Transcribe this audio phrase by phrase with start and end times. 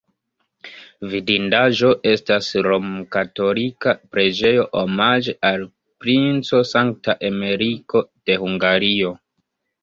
[1.09, 5.67] Vidindaĵo estas romkatolika preĝejo omaĝe al
[6.05, 9.15] Princo Sankta Emeriko de Hungario.